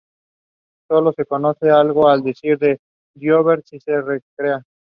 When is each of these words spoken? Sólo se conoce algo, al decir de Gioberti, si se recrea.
Sólo 0.89 1.13
se 1.13 1.27
conoce 1.27 1.69
algo, 1.69 2.09
al 2.09 2.23
decir 2.23 2.57
de 2.57 2.79
Gioberti, 3.15 3.79
si 3.79 3.81
se 3.81 4.01
recrea. 4.01 4.63